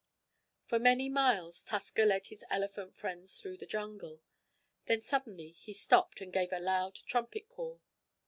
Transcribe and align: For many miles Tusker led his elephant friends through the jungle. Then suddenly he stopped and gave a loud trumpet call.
For 0.65 0.79
many 0.79 1.09
miles 1.09 1.63
Tusker 1.63 2.07
led 2.07 2.25
his 2.25 2.43
elephant 2.49 2.95
friends 2.95 3.39
through 3.39 3.57
the 3.57 3.67
jungle. 3.67 4.23
Then 4.87 5.01
suddenly 5.01 5.51
he 5.51 5.73
stopped 5.73 6.21
and 6.21 6.33
gave 6.33 6.51
a 6.51 6.57
loud 6.59 6.95
trumpet 7.05 7.47
call. 7.47 7.83